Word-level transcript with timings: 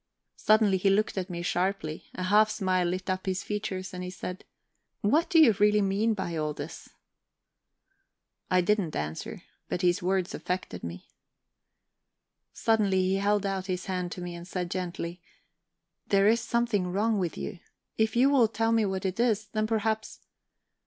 Suddenly 0.37 0.77
he 0.77 0.89
looked 0.89 1.15
at 1.15 1.29
me 1.29 1.43
sharply; 1.43 2.09
a 2.15 2.23
half 2.23 2.49
smile 2.49 2.87
lit 2.87 3.07
up 3.07 3.27
his 3.27 3.43
features, 3.43 3.93
and 3.93 4.03
he 4.03 4.09
said: 4.09 4.45
"What 5.01 5.29
do 5.29 5.37
you 5.37 5.51
really 5.59 5.83
mean 5.83 6.15
by 6.15 6.37
all 6.37 6.55
this?" 6.55 6.89
I 8.49 8.61
did 8.61 8.79
not 8.79 8.95
answer, 8.95 9.43
but 9.69 9.83
his 9.83 10.01
words 10.01 10.33
affected 10.33 10.83
me. 10.83 11.07
Suddenly 12.51 12.99
he 13.03 13.15
held 13.17 13.45
out 13.45 13.67
his 13.67 13.85
hand 13.85 14.11
to 14.13 14.21
me, 14.21 14.33
and 14.33 14.47
said 14.47 14.71
gently: 14.71 15.21
"There 16.07 16.27
is 16.27 16.41
something 16.41 16.87
wrong 16.87 17.19
with 17.19 17.37
you. 17.37 17.59
If 17.95 18.15
you 18.15 18.31
will 18.31 18.47
tell 18.47 18.71
me 18.71 18.85
what 18.85 19.05
it 19.05 19.19
is, 19.19 19.49
then 19.49 19.67
perhaps..." 19.67 20.21